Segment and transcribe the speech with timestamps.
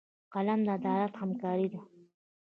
[0.33, 1.79] قلم د عدالت همکار دی